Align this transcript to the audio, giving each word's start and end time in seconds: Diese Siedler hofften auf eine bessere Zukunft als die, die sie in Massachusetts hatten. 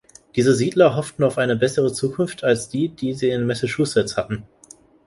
Diese 0.35 0.55
Siedler 0.55 0.95
hofften 0.95 1.23
auf 1.23 1.37
eine 1.37 1.55
bessere 1.55 1.93
Zukunft 1.93 2.43
als 2.43 2.69
die, 2.69 2.89
die 2.89 3.13
sie 3.13 3.29
in 3.29 3.45
Massachusetts 3.45 4.17
hatten. 4.17 4.47